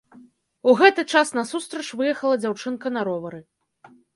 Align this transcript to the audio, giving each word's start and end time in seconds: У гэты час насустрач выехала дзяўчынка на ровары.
У 0.71 0.73
гэты 0.79 1.03
час 1.17 1.33
насустрач 1.39 1.87
выехала 2.01 2.41
дзяўчынка 2.43 2.87
на 2.97 3.01
ровары. 3.11 3.45